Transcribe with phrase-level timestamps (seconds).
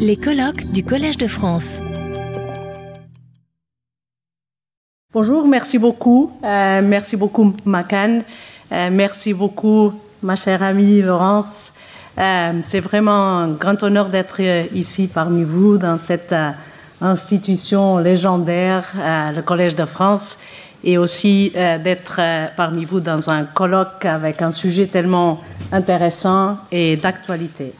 [0.00, 1.78] Les colloques du Collège de France.
[5.12, 6.32] Bonjour, merci beaucoup.
[6.42, 8.22] Euh, merci beaucoup, Macan.
[8.72, 11.74] Euh, merci beaucoup, ma chère amie Laurence.
[12.18, 14.40] Euh, c'est vraiment un grand honneur d'être
[14.74, 16.34] ici parmi vous dans cette
[17.00, 20.38] institution légendaire, le Collège de France,
[20.82, 22.20] et aussi d'être
[22.56, 25.40] parmi vous dans un colloque avec un sujet tellement
[25.70, 27.74] intéressant et d'actualité.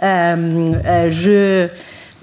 [0.00, 1.68] Je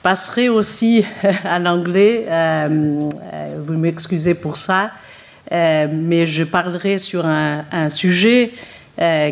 [0.01, 1.05] passerai aussi
[1.43, 2.25] à l'anglais.
[2.27, 4.91] Euh, euh, vous m'excusez pour ça,
[5.51, 8.51] euh, mais je parlerai sur un, sujet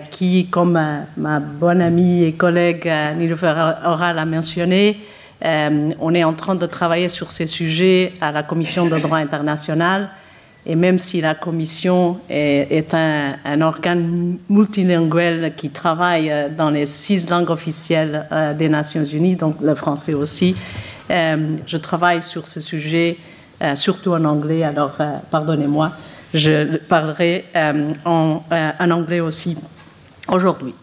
[0.10, 0.80] qui, comme
[1.18, 3.54] ma, bonne amie et collègue Niloufer
[3.86, 4.98] Oral a mentionné,
[5.44, 10.10] on est en train de travailler sur ces sujets à la Commission de droit international
[10.70, 17.28] et même si la Commission est, un, organe multilinguel qui travaille euh, dans les six
[17.28, 20.56] langues officielles euh, des Nations Unies, donc le français aussi,
[21.10, 23.18] euh, je travaille sur ce sujet,
[23.74, 24.96] surtout en anglais, alors
[25.32, 25.92] pardonnez-moi,
[26.34, 27.44] je parlerai
[28.06, 28.42] en,
[28.80, 29.58] anglais aussi
[30.32, 30.74] aujourd'hui.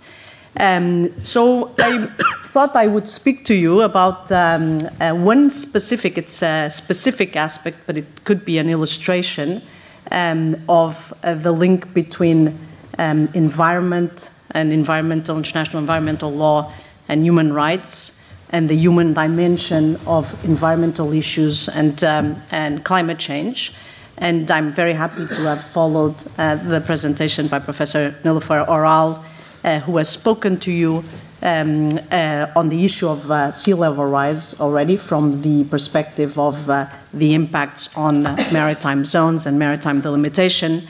[0.59, 2.07] Um, so I
[2.53, 7.79] thought I would speak to you about um, uh, one specific, it's a specific aspect,
[7.87, 9.63] but it could be an illustration
[10.11, 12.59] um, of uh, the link between
[12.99, 16.73] um, environment and environmental, international environmental law
[17.09, 23.75] and human rights and the human dimension of environmental issues and, um, and climate change.
[24.19, 29.23] And I'm very happy to have followed uh, the presentation by Professor Nilofer Oral,
[29.65, 31.05] uh, who has spoken to you
[31.43, 36.69] um, uh, on the issue of uh, sea level rise already from the perspective of
[36.69, 40.83] uh, the impacts on maritime zones and maritime delimitation.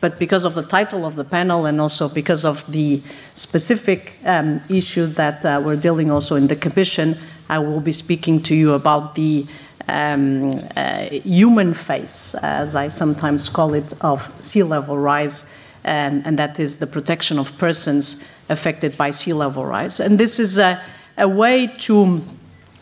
[0.00, 3.00] But because of the title of the panel and also because of the
[3.34, 7.16] specific um, issue that uh, we're dealing also in the Commission,
[7.48, 9.46] I will be speaking to you about the
[9.88, 15.52] um, uh, human face, as I sometimes call it, of sea level rise,
[15.84, 20.00] and, and that is the protection of persons affected by sea level rise.
[20.00, 20.80] And this is a,
[21.18, 22.22] a way to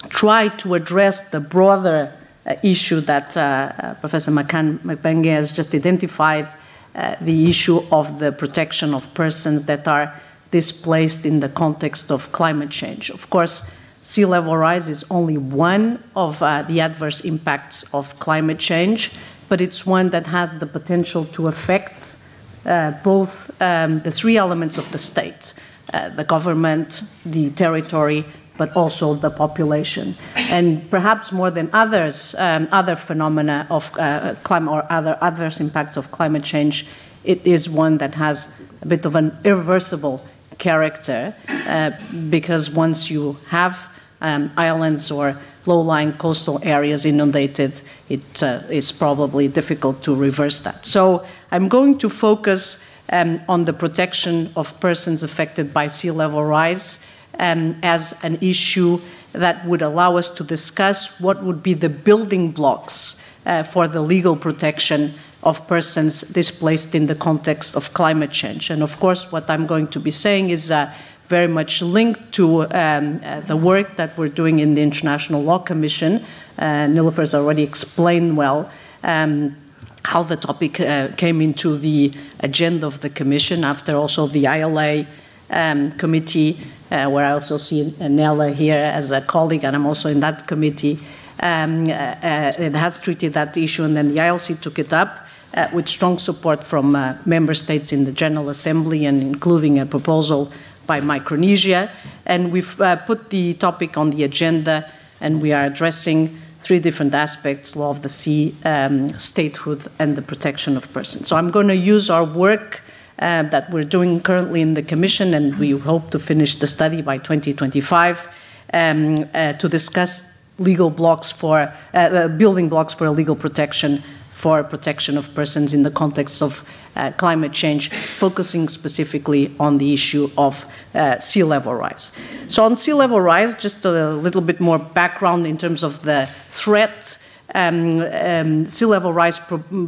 [0.09, 2.13] try to address the broader
[2.45, 6.49] uh, issue that uh, uh Professor Makane Mbengue has just identified
[6.95, 10.13] uh, the issue of the protection of persons that are
[10.51, 13.11] displaced in the context of climate change.
[13.11, 18.59] Of course, sea level rise is only one of uh, the adverse impacts of climate
[18.59, 19.13] change,
[19.49, 22.22] but it's one that has the potential to affect
[22.67, 25.55] uh, both um, the three elements of the state
[25.93, 28.25] uh, the government, the territory,
[28.57, 30.15] but also the population.
[30.37, 35.97] And perhaps more than others, um, other phenomena of uh, climate or other adverse impacts
[35.97, 36.87] of climate change,
[37.25, 40.25] it is one that has a bit of an irreversible
[40.59, 41.91] character uh,
[42.31, 43.89] because once you have
[44.21, 45.37] um, islands or
[45.67, 47.73] low-lying coastal areas inundated,
[48.09, 50.85] it uh, is probably difficult to reverse that.
[50.85, 56.43] So I'm going to focus um, on the protection of persons affected by sea level
[56.43, 58.99] rise um, as an issue
[59.33, 64.01] that would allow us to discuss what would be the building blocks uh, for the
[64.01, 65.13] legal protection
[65.43, 68.71] of persons displaced in the context of climate change.
[68.71, 70.91] And of course, what I'm going to be saying is uh,
[71.27, 75.59] very much linked to um, uh, the work that we're doing in the International Law
[75.59, 76.25] Commission.
[76.59, 78.71] Uh, has already explained well.
[79.03, 79.57] Um,
[80.05, 85.07] how the topic uh, came into the agenda of the Commission after also the ILA
[85.51, 86.59] um, committee,
[86.91, 90.47] uh, where I also see Nella here as a colleague, and I'm also in that
[90.47, 90.99] committee.
[91.41, 95.27] Um, uh, uh it has treated that issue, and then the ILC took it up
[95.55, 99.87] uh, with strong support from uh, member states in the General Assembly, and including a
[99.87, 100.51] proposal
[100.87, 101.91] by Micronesia.
[102.27, 102.77] And we've
[103.07, 106.31] put the topic on the agenda, and we are addressing
[106.63, 111.29] three different aspects law of the sea, um, statehood, and the protection of persons.
[111.29, 112.83] So I'm going to use our work
[113.19, 117.03] uh, that we're doing currently in the Commission, and we hope to finish the study
[117.03, 118.29] by 2025
[118.73, 124.63] um, uh, to discuss legal blocks for uh, uh building blocks for legal protection for
[124.63, 126.69] protection of persons in the context of
[127.17, 132.13] climate change, focusing specifically on the issue of uh, sea level rise.
[132.49, 136.27] So, on sea level rise, just a little bit more background in terms of the
[136.45, 137.19] threat.
[137.55, 139.39] Um, um, sea level rise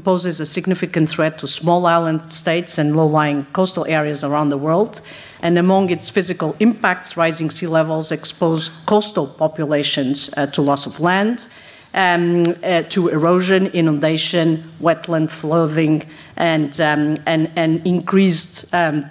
[0.02, 4.58] poses a significant threat to small island states and low lying coastal areas around the
[4.58, 5.00] world.
[5.40, 11.00] And among its physical impacts, rising sea levels expose coastal populations uh, to loss of
[11.00, 11.46] land,
[11.94, 16.02] um, uh, to erosion, inundation, wetland flooding,
[16.36, 19.06] and, um, and, and increased um,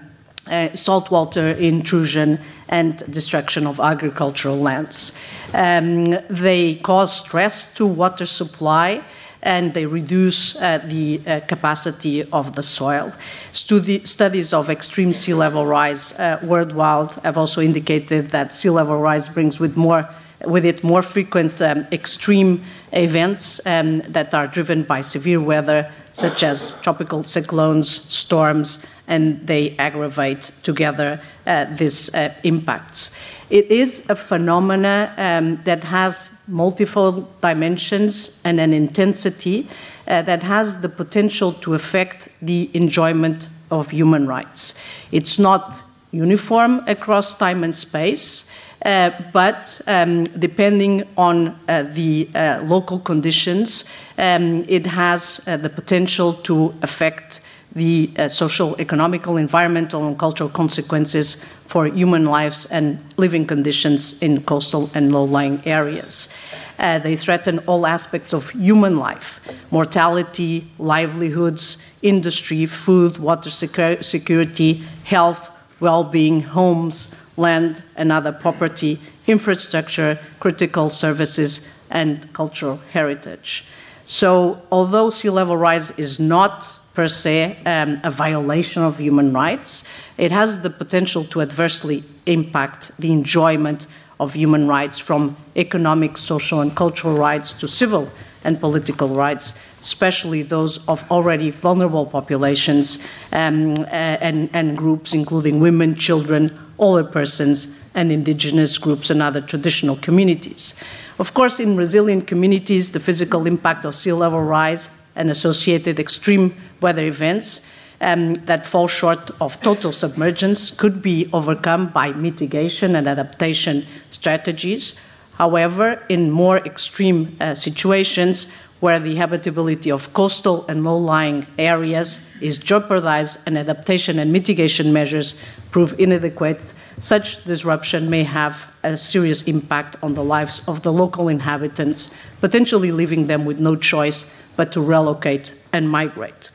[0.47, 2.37] uh, saltwater intrusion
[2.67, 5.17] and destruction of agricultural lands.
[5.53, 9.03] Um, they cause stress to water supply
[9.43, 13.13] and they reduce uh, the uh, capacity of the soil.
[13.51, 18.97] Studi studies of extreme sea level rise uh, worldwide have also indicated that sea level
[18.99, 20.09] rise brings with more
[20.45, 26.43] with it more frequent um, extreme events um, that are driven by severe weather, such
[26.43, 33.17] as tropical cyclones, storms, and they aggravate together uh, these uh, impacts.
[33.49, 39.67] It is a phenomena um, that has multiple dimensions and an intensity
[40.07, 44.83] uh, that has the potential to affect the enjoyment of human rights.
[45.11, 45.81] It's not
[46.11, 48.52] uniform across time and space.
[48.83, 56.33] Uh, but um, depending on uh, the uh, local conditions, um, it has the potential
[56.33, 57.39] to affect
[57.75, 64.41] the uh, social, economical, environmental, and cultural consequences for human lives and living conditions in
[64.43, 66.35] coastal and low lying areas.
[66.77, 69.39] Uh, they threaten all aspects of human life
[69.71, 80.19] mortality, livelihoods, industry, food, water security, health, well being, homes, land and other property, infrastructure,
[80.39, 83.65] critical services, and cultural heritage.
[84.05, 89.89] So, although sea level rise is not per se um, a violation of human rights,
[90.17, 93.87] it has the potential to adversely impact the enjoyment
[94.19, 98.09] of human rights from economic, social, and cultural rights to civil
[98.43, 105.95] and political rights, especially those of already vulnerable populations um, and, and groups, including women,
[105.95, 110.81] children, older persons, and indigenous groups and other traditional communities.
[111.19, 116.55] Of course, in resilient communities, the physical impact of sea level rise and associated extreme
[116.81, 123.07] weather events um, that fall short of total submergence could be overcome by mitigation and
[123.07, 124.99] adaptation strategies.
[125.37, 132.35] However, in more extreme uh, situations where the habitability of coastal and low lying areas
[132.41, 135.41] is jeopardized and adaptation and mitigation measures
[135.71, 141.29] prove inadequate, such disruption may have a serious impact on the lives of the local
[141.29, 146.51] inhabitants, potentially leaving them with no choice but to relocate and migrate.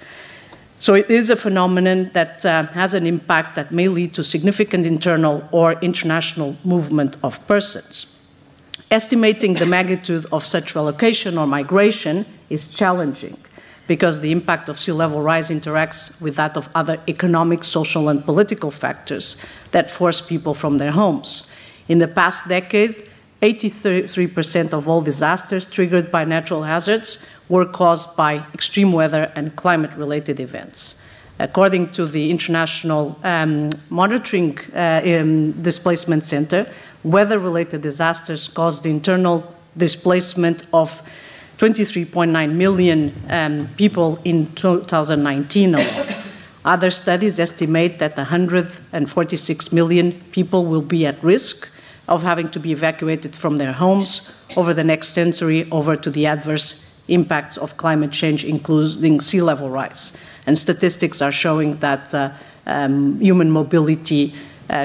[0.80, 4.84] So it is a phenomenon that uh, has an impact that may lead to significant
[4.86, 8.17] internal or international movement of persons.
[8.90, 13.36] Estimating the magnitude of such relocation or migration is challenging
[13.86, 18.24] because the impact of sea level rise interacts with that of other economic, social, and
[18.24, 21.52] political factors that force people from their homes.
[21.88, 23.08] In the past decade,
[23.42, 29.92] 83% of all disasters triggered by natural hazards were caused by extreme weather and climate
[29.96, 31.02] related events.
[31.38, 35.00] According to the International um, Monitoring uh,
[35.62, 36.66] Displacement Center,
[37.02, 41.02] weather related disasters caused the internal displacement of
[41.58, 46.06] 23.9 million um, people in 2019 alone.
[46.64, 52.72] Other studies estimate that 146 million people will be at risk of having to be
[52.72, 58.12] evacuated from their homes over the next century over to the adverse impacts of climate
[58.12, 60.24] change, including sea level rise.
[60.46, 62.32] And statistics are showing that uh,
[62.66, 64.34] um, human mobility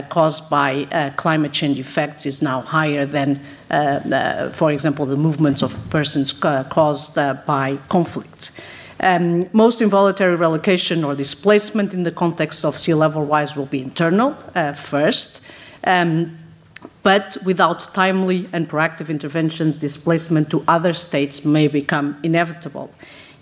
[0.09, 3.39] caused by uh, climate change effects is now higher than,
[3.69, 8.51] uh, uh, for example, the movements of persons uh, caused by conflict.
[8.99, 13.81] Um, most involuntary relocation or displacement in the context of sea level rise will be
[13.81, 14.33] internal
[14.75, 15.51] first.
[15.83, 16.37] Um,
[17.01, 22.93] but without timely and proactive interventions, displacement to other states may become inevitable.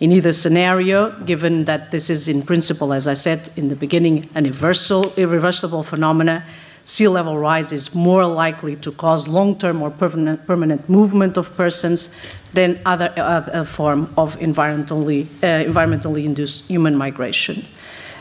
[0.02, 4.28] In either scenario, given that this is in principle, as I said in the beginning,
[4.34, 6.44] an irreversible phenomena,
[6.86, 12.16] sea level rise is more likely to cause long-term or permanent, movement of persons
[12.54, 17.64] than other, other form of environmentally, uh, environmentally induced human migration.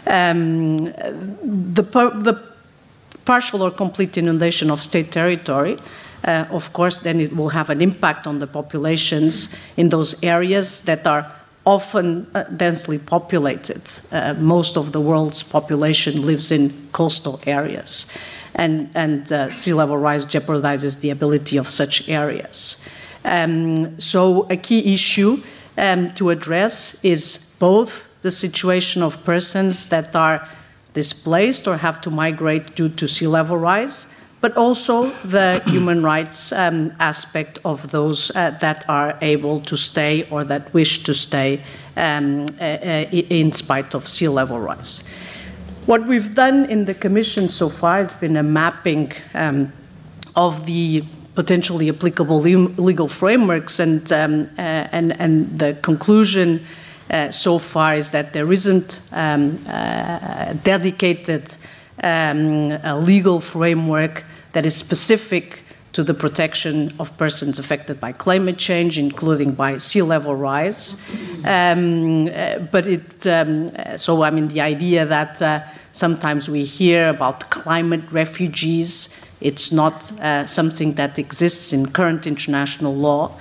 [0.07, 2.43] Um, the, the
[3.25, 5.79] partial or complete inundation of state territory,
[6.25, 10.83] uh, of course, then it will have an impact on the populations in those areas
[10.83, 11.40] that are
[11.71, 13.83] often uh, densely populated.
[14.13, 18.13] Uh, most of the world's population lives in coastal areas,
[18.55, 22.89] and, and uh, sea level rise jeopardizes the ability of such areas.
[23.25, 25.43] Um, so, a key issue
[25.79, 30.49] um, to address is both the situation of persons that are
[30.95, 34.10] displaced or have to migrate due to sea level rise,
[34.41, 40.27] but also the human rights um, aspect of those uh, that are able to stay
[40.31, 41.61] or that wish to stay
[41.97, 45.15] um, uh, uh in spite of sea level rise.
[45.87, 49.73] What we've done in the Commission so far has been a mapping um,
[50.37, 51.05] of the
[51.35, 54.61] potentially applicable legal frameworks, and, um, uh,
[54.93, 56.61] and, and the conclusion
[57.11, 61.55] uh, so far is that there isn't um, uh, dedicated
[62.03, 68.59] um, a legal framework that is specific to the protection of persons affected by climate
[68.59, 71.05] change, including by sea level rise.
[71.45, 75.61] Um, uh, but it, um, so I mean, the idea that uh,
[75.93, 82.95] sometimes we hear about climate refugees, it's not uh, something that exists in current international
[82.95, 83.33] law.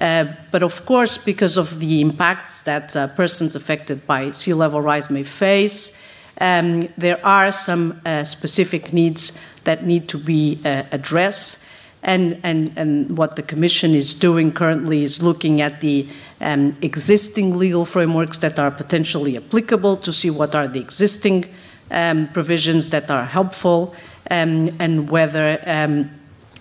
[0.00, 4.80] Uh, but of course, because of the impacts that uh, persons affected by sea level
[4.80, 6.05] rise may face,
[6.40, 11.64] um, there are some uh, specific needs that need to be uh, addressed.
[12.02, 16.06] And, and, and what the Commission is doing currently is looking at the
[16.40, 21.46] um, existing legal frameworks that are potentially applicable to see what are the existing
[21.90, 23.94] um, provisions that are helpful
[24.30, 26.10] um, and whether um,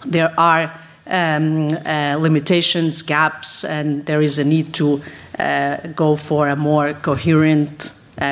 [0.05, 0.73] there are
[1.07, 5.01] um, uh, limitations, gaps, and there is a need to
[5.37, 7.91] uh, go for a more coherent,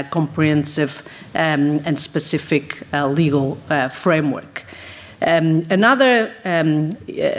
[0.10, 4.66] comprehensive, um, and specific uh, legal uh, framework.
[5.22, 6.92] Um, another um,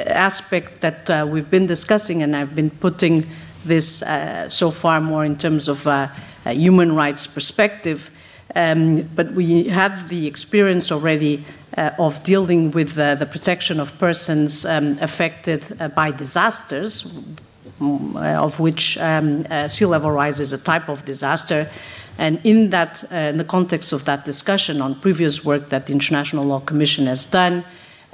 [0.07, 3.27] aspect that uh, we've been discussing, and I've been putting
[3.65, 4.03] this
[4.49, 6.11] so far more in terms of a
[6.47, 8.11] human rights perspective,
[8.55, 11.45] um, but we have the experience already
[11.77, 17.05] uh, of dealing with uh, the protection of persons um, affected uh, by disasters,
[17.81, 21.69] mm, of which um, uh, sea level rise is a type of disaster.
[22.19, 25.93] And in that, uh, in the context of that discussion on previous work that the
[25.93, 27.65] International Law Commission has done,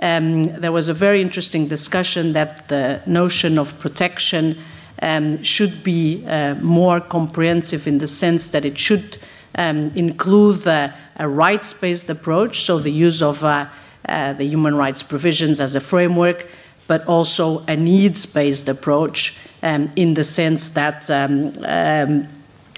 [0.02, 4.56] um, there was a very interesting discussion that the notion of protection
[5.02, 9.18] um, should be uh, more comprehensive in the sense that it should
[9.56, 13.66] um, include a rights based approach, so the use of uh,
[14.08, 16.46] uh, the human rights provisions as a framework,
[16.86, 22.28] but also a needs based approach um, in the sense that um, um,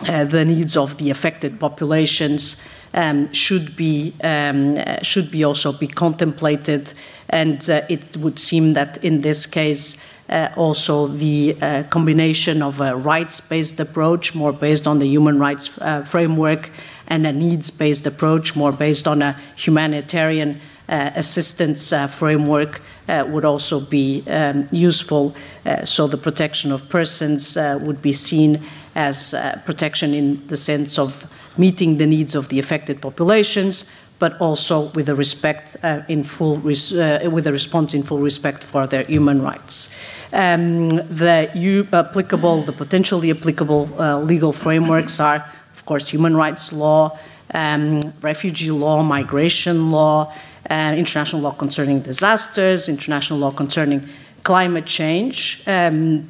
[0.08, 5.86] uh, the needs of the affected populations um, should be um, should be also be
[5.86, 6.92] contemplated,
[7.28, 10.08] and uh, it would seem that in this case.
[10.28, 15.38] Uh, also, the uh, combination of a rights based approach, more based on the human
[15.38, 16.70] rights uh, framework,
[17.08, 23.24] and a needs based approach, more based on a humanitarian uh, assistance uh, framework, uh,
[23.28, 25.34] would also be um, useful.
[25.66, 28.60] Uh, so the protection of persons uh, would be seen
[28.94, 34.40] as uh, protection in the sense of meeting the needs of the affected populations, but
[34.40, 35.76] also with a respect
[36.08, 39.98] in full res- with a response in full respect for their human rights.
[40.32, 41.50] Um, the
[41.92, 43.86] applicable, the potentially applicable
[44.24, 45.44] legal frameworks are
[45.82, 47.18] of course, human rights law,
[47.54, 50.32] um, refugee law, migration law,
[50.70, 54.08] uh, international law concerning disasters, international law concerning
[54.44, 55.64] climate change.
[55.66, 56.28] Um,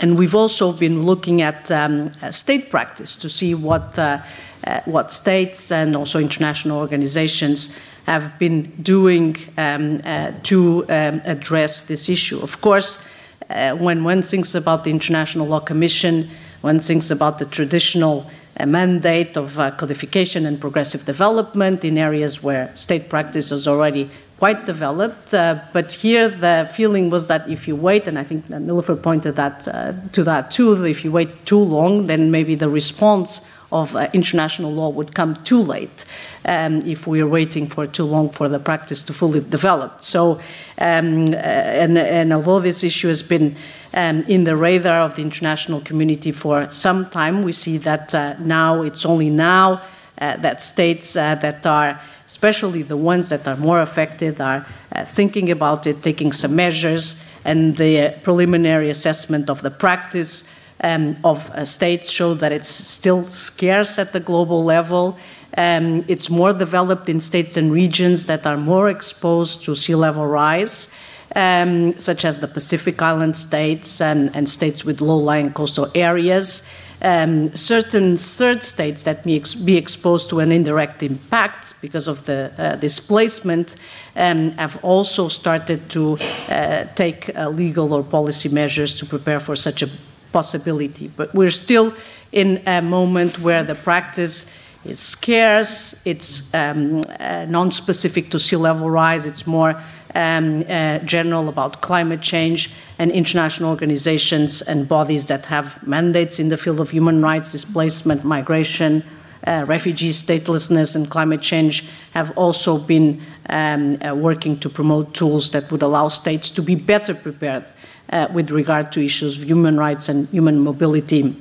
[0.00, 4.18] and we've also been looking at um, state practice to see what, uh,
[4.66, 11.86] uh, what states and also international organizations have been doing um, uh, to um, address
[11.86, 12.38] this issue.
[12.40, 13.08] Of course,
[13.48, 16.28] uh, when one thinks about the International Law Commission,
[16.60, 18.26] one thinks about the traditional
[18.58, 24.08] a mandate of uh, codification and progressive development in areas where state practice is already
[24.38, 25.32] quite developed.
[25.32, 29.36] Uh, but here the feeling was that if you wait, and I think Nilofer pointed
[29.36, 33.50] that uh, to that too, that if you wait too long, then maybe the response
[33.72, 36.04] of uh, international law would come too late
[36.44, 40.00] um, if we are waiting for too long for the practice to fully develop.
[40.00, 40.40] So,
[40.78, 43.56] um, uh, and, and although this issue has been
[43.94, 47.42] um, in the radar of the international community for some time.
[47.42, 49.82] We see that uh, now it's only now
[50.20, 55.50] uh, that states that are, especially the ones that are more affected, are uh, thinking
[55.50, 60.50] about it, taking some measures, and the preliminary assessment of the practice.
[60.82, 65.16] Um, of uh, states show that it's still scarce at the global level.
[65.56, 70.26] Um, it's more developed in states and regions that are more exposed to sea level
[70.26, 70.92] rise
[71.34, 76.70] um, such as the Pacific Island states and, and states with low lying coastal areas.
[77.04, 82.24] Um, certain third states that may ex- be exposed to an indirect impact because of
[82.24, 83.76] the uh, displacement
[84.16, 86.16] um, have also started to
[86.48, 89.88] uh, take uh, legal or policy measures to prepare for such a
[90.32, 91.10] possibility.
[91.14, 91.92] But we're still
[92.32, 98.56] in a moment where the practice is scarce, it's um, uh, non specific to sea
[98.56, 99.74] level rise, it's more
[100.14, 106.48] um, uh, general about climate change and international organizations and bodies that have mandates in
[106.48, 109.02] the field of human rights, displacement, migration,
[109.46, 115.50] uh, refugees, statelessness, and climate change have also been um, uh, working to promote tools
[115.50, 117.66] that would allow states to be better prepared
[118.10, 121.34] uh, with regard to issues of human rights and human mobility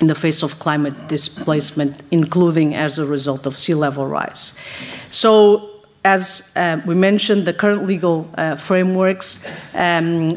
[0.00, 4.60] in the face of climate displacement, including as a result of sea level rise.
[5.10, 5.75] So,
[6.06, 9.44] as uh, we mentioned, the current legal uh, frameworks
[9.74, 10.30] um,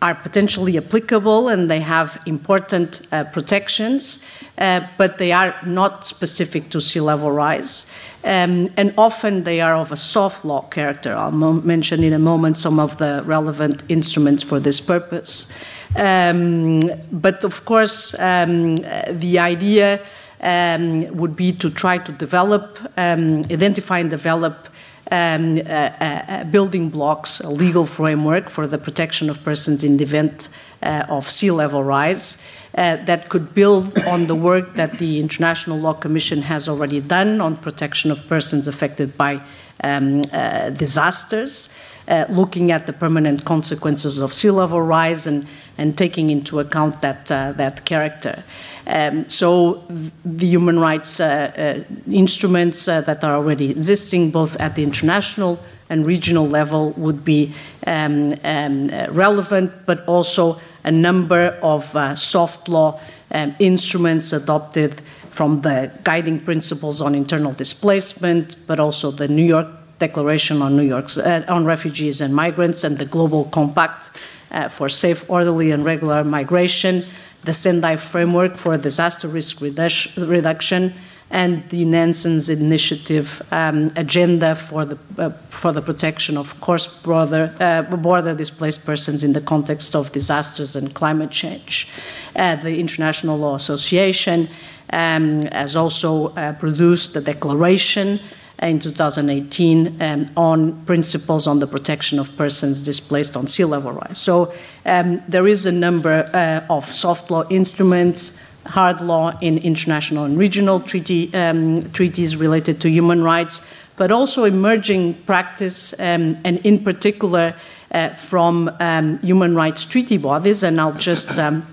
[0.00, 4.26] are potentially applicable and they have important uh, protections,
[4.58, 7.90] uh, but they are not specific to sea level rise.
[8.24, 11.14] Um, and often they are of a soft law character.
[11.14, 11.30] I'll
[11.76, 15.52] mention in a moment some of the relevant instruments for this purpose.
[15.94, 16.80] Um,
[17.12, 20.00] but of course, um, the idea
[20.40, 24.68] um, would be to try to develop, um, identify and develop
[25.10, 30.04] um, uh, uh, building blocks, a legal framework for the protection of persons in the
[30.04, 30.48] event
[30.82, 32.48] uh, of sea level rise.
[32.74, 37.38] Uh, that could build on the work that the International Law Commission has already done
[37.38, 39.42] on protection of persons affected by
[39.84, 41.68] um, uh, disasters,
[42.08, 47.02] uh, looking at the permanent consequences of sea level rise and, and taking into account
[47.02, 48.42] that, that character.
[48.86, 49.82] Um, so
[50.24, 55.58] the human rights uh, uh, instruments uh, that are already existing, both at the international
[55.88, 57.52] and regional level, would be
[57.86, 62.98] um, um, relevant, but also a number of uh, soft law
[63.30, 69.68] um, instruments adopted from the guiding principles on internal displacement, but also the New York
[69.98, 74.10] Declaration on New York's uh, on refugees and migrants and the Global Compact
[74.50, 77.02] uh, for safe, orderly, and regular migration
[77.44, 80.92] the Sendai framework for disaster risk reduction,
[81.32, 87.54] and the Nansen's initiative um, agenda for the, uh, for the protection of course border,
[87.58, 91.90] uh, border displaced persons in the context of disasters and climate change.
[92.36, 94.46] Uh, the International Law Association
[94.92, 98.18] um, has also uh, produced the declaration
[98.62, 104.18] in 2018 um, on principles on the protection of persons displaced on sea level rise.
[104.18, 104.54] So
[104.86, 110.38] um, there is a number uh, of soft law instruments, hard law in international and
[110.38, 116.82] regional treaty, um, treaties related to human rights, but also emerging practice, um, and in
[116.82, 117.54] particular
[117.90, 120.62] uh, from um, human rights treaty bodies.
[120.62, 121.66] And I'll just um,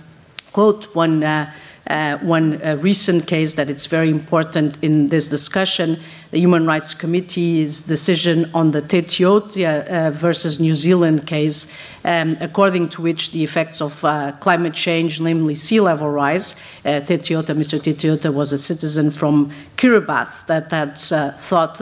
[0.52, 1.24] quote one.
[1.24, 1.54] Uh,
[1.88, 5.98] uh, one uh, recent case that it's very important in this discussion,
[6.30, 12.90] the Human Rights Committee's decision on the Teitiota uh, versus New Zealand case, um, according
[12.90, 17.82] to which the effects of uh, climate change, namely sea level rise, uh, Te Mr.
[17.82, 20.96] Te was a citizen from Kiribati that had
[21.40, 21.80] sought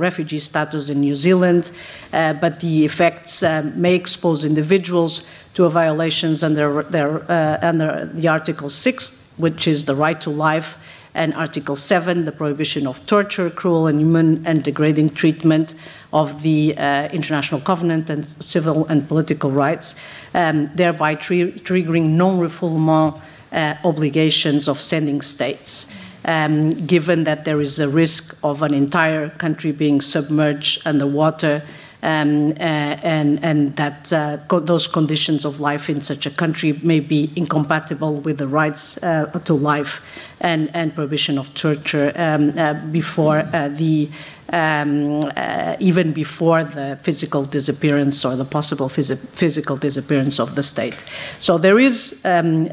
[0.00, 1.70] refugee status in New Zealand,
[2.10, 3.42] but the effects
[3.76, 7.22] may expose individuals to violations under, their,
[7.64, 10.78] under the Article 6 which is the right to life,
[11.14, 15.74] and Article 7, the prohibition of torture, cruel, inhuman, and degrading treatment
[16.12, 22.38] of the uh, International Covenant and civil and political rights, um, thereby tri triggering non
[22.40, 23.20] refoulement
[23.52, 25.94] uh, obligations of sending states.
[26.26, 31.62] Um, given that there is a risk of an entire country being submerged underwater
[32.04, 38.20] and, and that uh, those conditions of life in such a country may be incompatible
[38.20, 40.04] with the rights uh, to life
[40.40, 44.08] and, and prohibition of torture um, uh, before uh, the
[44.52, 50.62] um, uh, even before the physical disappearance or the possible phys physical disappearance of the
[50.62, 51.02] state.
[51.40, 52.68] So there is um,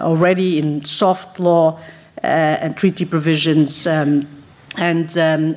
[0.00, 1.80] already in soft law
[2.22, 4.28] and treaty provisions um,
[4.76, 5.54] and um,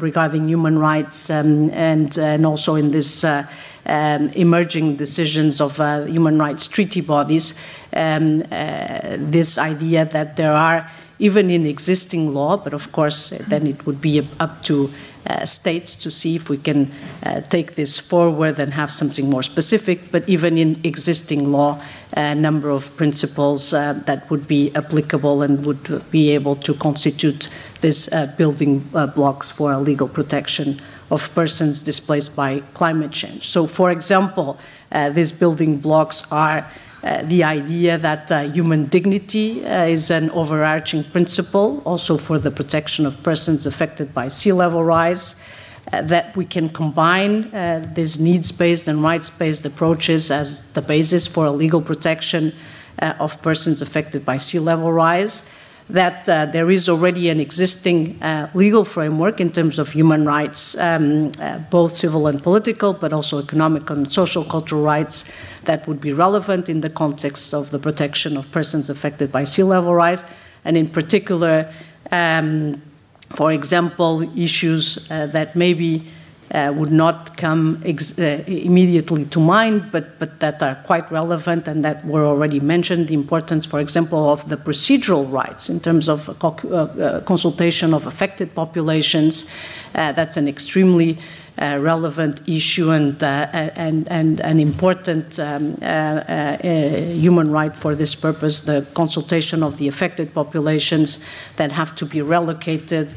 [0.00, 3.46] regarding human rights um, and, and also in this uh,
[3.86, 10.52] um, emerging decisions of uh, human rights treaty bodies, um, uh, this idea that there
[10.52, 14.92] are, even in existing law, but of course then it would be up to
[15.44, 16.90] states to see if we can
[17.22, 20.10] uh, take this forward and have something more specific.
[20.10, 21.80] But even in existing law,
[22.16, 27.48] a number of principles uh, that would be applicable and would be able to constitute
[27.80, 33.46] these uh, building uh, blocks for legal protection of persons displaced by climate change.
[33.46, 34.58] So, for example,
[34.90, 36.64] uh, these building blocks are uh,
[37.24, 43.06] the idea that uh, human dignity uh, is an overarching principle, also for the protection
[43.06, 45.48] of persons affected by sea level rise,
[45.92, 50.82] uh, that we can combine uh, these needs based and rights based approaches as the
[50.82, 52.52] basis for a legal protection
[53.20, 55.52] of persons affected by sea level rise
[55.88, 60.76] that uh, there is already an existing uh, legal framework in terms of human rights,
[60.80, 65.32] um, uh, both civil and political, but also economic and social cultural rights
[65.66, 69.62] that would be relevant in the context of the protection of persons affected by sea
[69.62, 70.24] level rise,
[70.64, 71.68] and in particular,
[72.10, 72.82] Um,
[73.30, 76.04] for example, issues uh, that maybe
[76.54, 81.84] uh, would not come uh, immediately to mind, but, but that are quite relevant and
[81.84, 83.08] that were already mentioned.
[83.08, 88.06] The importance, for example, of the procedural rights in terms of uh, uh consultation of
[88.06, 89.50] affected populations.
[89.94, 91.18] Uh, that's an extremely
[91.58, 98.14] Uh, relevant issue and, uh, and, and an important um, uh, human right for this
[98.14, 101.24] purpose the consultation of the affected populations
[101.56, 103.08] that have to be relocated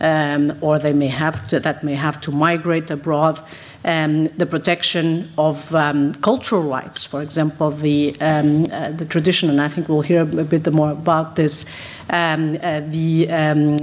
[0.00, 3.38] um, or they may have to, that may have to migrate abroad.
[3.84, 9.60] Um, the protection of um, cultural rights, for example, the um, uh, the tradition, and
[9.60, 11.64] I think we'll hear a bit more about this.
[12.08, 13.78] Um, uh, the um,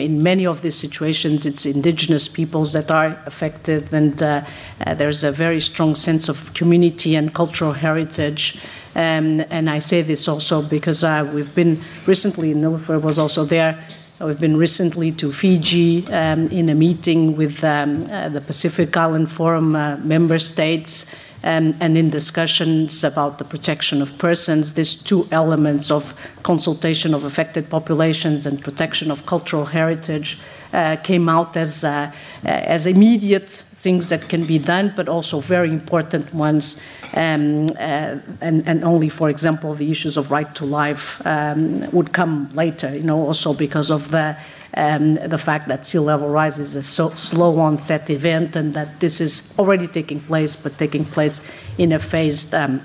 [0.00, 4.44] in many of these situations, it's indigenous peoples that are affected, and uh,
[4.86, 8.62] uh, there's a very strong sense of community and cultural heritage.
[8.96, 13.84] Um, and I say this also because uh, we've been recently, Nilofer was also there
[14.20, 19.28] We've been recently to Fiji um, in a meeting with um, uh, the Pacific Island
[19.28, 21.12] Forum uh, member states
[21.44, 24.74] um, and in discussions about the protection of persons.
[24.74, 30.40] These two elements of consultation of affected populations and protection of cultural heritage
[30.72, 32.10] uh, came out as, uh,
[32.44, 36.82] as immediate things that can be done, but also very important ones.
[37.14, 42.12] Um, uh, and, and, only, for example, the issues of right to life um, would
[42.12, 44.36] come later, you know, also because of the
[44.74, 49.20] the fact that sea level rise is a so slow onset event and that this
[49.20, 52.80] is already taking place, but taking place in a phased, um,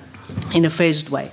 [0.54, 1.32] in a phased way.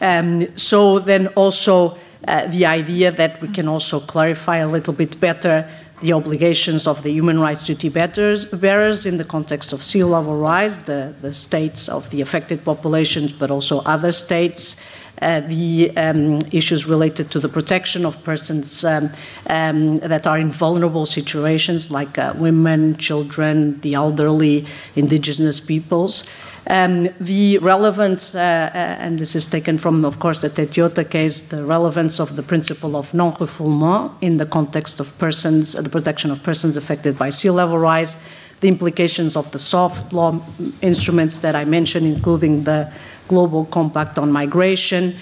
[0.00, 5.20] Um, so then also uh, the idea that we can also clarify a little bit
[5.20, 5.68] better
[6.00, 10.84] the obligations of the human rights duty bearers in the context of sea level rise,
[10.84, 14.86] the, the states of the affected populations, but also other states.
[15.20, 19.10] Uh, the um, issues related to the protection of persons um,
[19.50, 26.28] um, that are in vulnerable situations, like uh, women, children, the elderly, indigenous peoples.
[26.70, 31.48] Um, the relevance, uh, uh, and this is taken from, of course, the Teitiota case,
[31.48, 36.42] the relevance of the principle of non-refoulement in the context of persons, the protection of
[36.42, 38.28] persons affected by sea level rise,
[38.60, 40.38] the implications of the soft law
[40.82, 42.92] instruments that I mentioned, including the
[43.28, 45.14] Global Compact on Migration,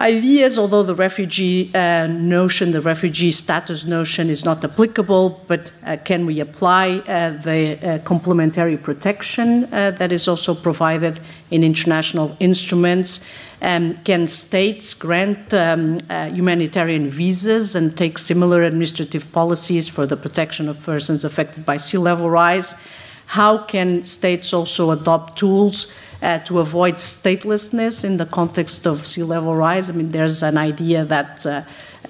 [0.00, 5.96] ideas, although the refugee uh, notion, the refugee status notion is not applicable, but uh,
[6.04, 12.34] can we apply uh, the uh, complementary protection uh, that is also provided in international
[12.40, 13.28] instruments?
[13.62, 20.16] Um, can states grant um, uh, humanitarian visas and take similar administrative policies for the
[20.16, 22.88] protection of persons affected by sea level rise?
[23.26, 29.22] How can states also adopt tools uh, to avoid statelessness in the context of sea
[29.22, 29.90] level rise.
[29.90, 31.62] I mean, there's an idea that uh,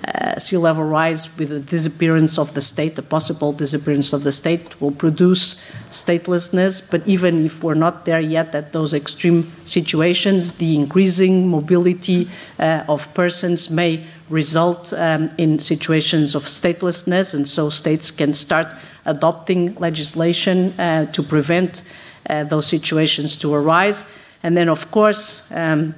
[0.02, 4.32] uh, sea level rise with the disappearance of the state, the possible disappearance of the
[4.32, 6.90] state, will produce statelessness.
[6.90, 12.84] But even if we're not there yet at those extreme situations, the increasing mobility uh,
[12.88, 18.68] of persons may result um, in situations of statelessness, and so states can start
[19.04, 21.82] adopting legislation uh, to prevent
[22.30, 24.16] uh, those situations to arise.
[24.42, 25.94] And then, of course, um,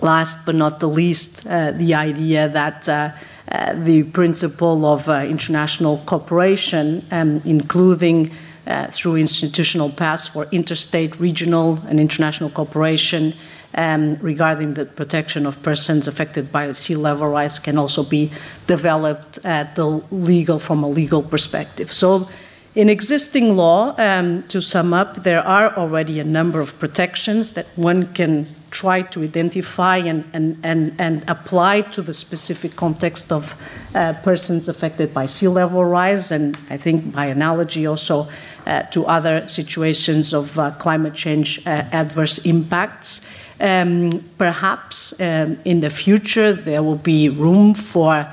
[0.00, 3.10] last but not the least, uh, the idea that uh,
[3.48, 8.30] uh the principle of uh, international cooperation, um, including
[8.66, 13.32] uh, through institutional paths for interstate, regional, and international cooperation
[13.74, 18.30] um, regarding the protection of persons affected by sea level rise, can also be
[18.66, 21.92] developed at the legal from a legal perspective.
[21.92, 22.28] So
[22.74, 27.66] in existing law, um, to sum up, there are already a number of protections that
[27.76, 33.54] one can try to identify and, and, and, and apply to the specific context of
[33.94, 38.28] uh, persons affected by sea level rise, and I think by analogy also
[38.66, 43.30] uh, to other situations of uh, climate change uh, adverse impacts.
[43.60, 48.26] Um, perhaps um, in the future there will be room for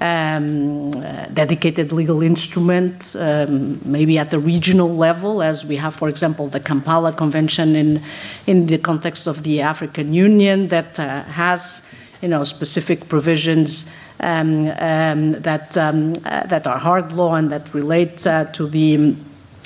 [0.00, 0.90] um,
[1.32, 6.60] dedicated legal instrument, um, maybe at the regional level, as we have, for example, the
[6.60, 8.02] Kampala Convention in,
[8.46, 14.70] in the context of the African Union that uh, has you know, specific provisions um,
[14.78, 19.14] um that, um, uh, that are hard law and that relate uh, to the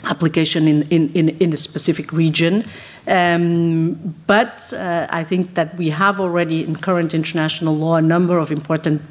[0.04, 2.64] application in, in, in, a specific region.
[3.06, 8.38] Um, but uh, I think that we have already in current international law a number
[8.38, 9.02] of important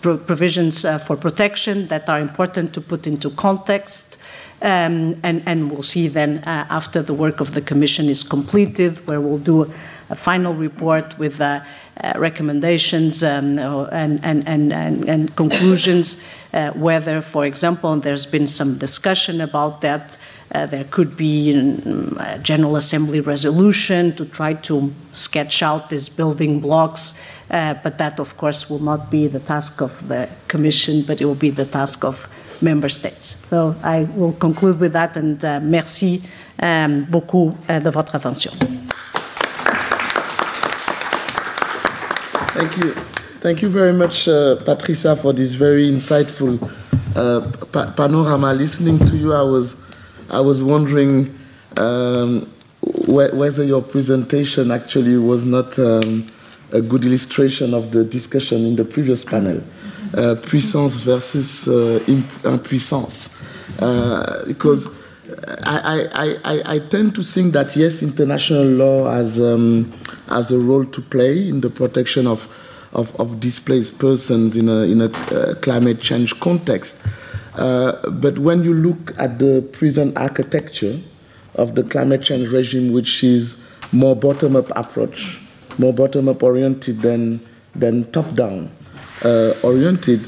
[0.00, 4.16] provisions uh, for protection that are important to put into context.
[4.60, 9.06] Um, and, and, we'll see then uh, after the work of the Commission is completed,
[9.06, 9.70] where we'll do
[10.10, 11.60] a final report with uh,
[12.02, 13.58] uh recommendations um,
[13.92, 20.16] and, and, and, conclusions uh, whether, for example, there's been some discussion about that,
[20.54, 21.52] uh, there could be
[22.18, 28.20] a General Assembly resolution to try to sketch out these building blocks, uh, but that,
[28.20, 31.64] of course, will not be the task of the Commission, but it will be the
[31.64, 32.28] task of
[32.60, 33.46] member states.
[33.46, 36.22] So I will conclude with that, and uh, merci
[36.60, 38.52] um, beaucoup uh, de votre attention.
[42.54, 42.90] Thank you.
[43.40, 46.58] Thank you very much, uh, Patricia, for this very insightful
[47.14, 48.52] uh, pa- panorama.
[48.52, 49.76] Listening to you, I was,
[50.28, 51.32] I was wondering
[51.76, 52.46] um,
[52.80, 56.28] wh- whether your presentation actually was not um,
[56.72, 59.62] a good illustration of the discussion in the previous panel,
[60.16, 63.42] uh, puissance versus uh, imp- impuissance,
[63.80, 64.96] uh, because.
[65.64, 69.92] I, I, I, I, tend to think that yes, international law has um,
[70.26, 72.48] has a role to play in the protection of
[72.94, 77.06] of, of displaced persons in a in a uh, climate change context.
[77.56, 80.98] Uh, but when you look at the present architecture
[81.56, 85.40] of the climate change regime, which is more bottom up approach,
[85.78, 87.40] more bottom up oriented than
[87.74, 88.70] than top down
[89.24, 90.20] uh, oriented,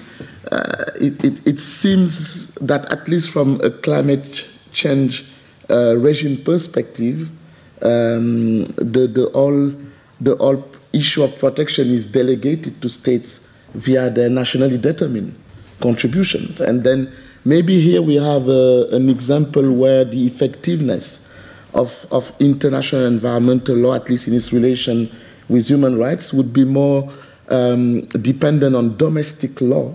[0.50, 5.24] uh, it, it, it seems that at least from a climate change
[5.68, 7.28] uh, regime perspective,
[7.82, 9.72] um, the, the, all,
[10.20, 15.38] the all issue of protection is delegated to states via their nationally determined
[15.80, 16.60] contributions.
[16.60, 17.12] And then
[17.44, 21.28] maybe here we have a, an example where the effectiveness
[21.72, 25.10] of, of international environmental law, at least in its relation
[25.50, 27.10] with human rights, would be more
[27.48, 29.94] um, dependent on domestic law